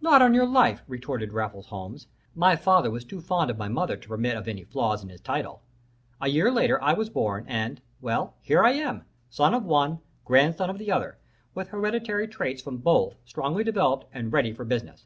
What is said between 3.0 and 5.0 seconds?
too fond of my mother to permit of any flaw